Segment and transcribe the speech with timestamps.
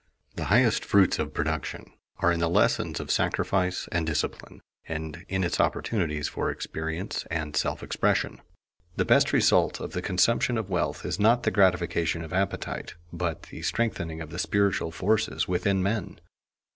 [0.35, 5.43] The highest fruits of production are in the lessons of sacrifice and discipline, and in
[5.43, 8.41] its opportunities for experience and self expression.
[8.95, 13.43] The best result of the consumption of wealth is not the gratification of appetite, but
[13.51, 16.19] the strengthening of the spiritual forces within men.